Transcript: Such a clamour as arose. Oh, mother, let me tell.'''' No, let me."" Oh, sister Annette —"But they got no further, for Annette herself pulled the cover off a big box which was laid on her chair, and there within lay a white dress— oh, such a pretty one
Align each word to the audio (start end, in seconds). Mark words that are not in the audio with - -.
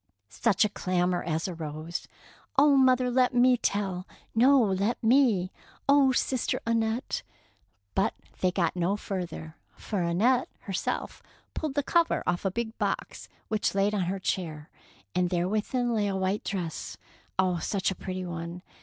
Such 0.29 0.65
a 0.65 0.69
clamour 0.69 1.21
as 1.21 1.47
arose. 1.47 2.07
Oh, 2.57 2.75
mother, 2.75 3.11
let 3.11 3.35
me 3.35 3.55
tell.'''' 3.55 4.07
No, 4.43 4.59
let 4.59 4.97
me."" 5.03 5.51
Oh, 5.87 6.11
sister 6.11 6.59
Annette 6.65 7.21
—"But 7.93 8.15
they 8.39 8.49
got 8.49 8.75
no 8.75 8.97
further, 8.97 9.57
for 9.75 10.01
Annette 10.01 10.49
herself 10.61 11.21
pulled 11.53 11.75
the 11.75 11.83
cover 11.83 12.23
off 12.25 12.45
a 12.45 12.49
big 12.49 12.75
box 12.79 13.29
which 13.47 13.69
was 13.69 13.75
laid 13.75 13.93
on 13.93 14.05
her 14.05 14.17
chair, 14.17 14.71
and 15.13 15.29
there 15.29 15.47
within 15.47 15.93
lay 15.93 16.07
a 16.07 16.15
white 16.15 16.43
dress— 16.43 16.97
oh, 17.37 17.59
such 17.59 17.91
a 17.91 17.93
pretty 17.95 18.25
one 18.25 18.63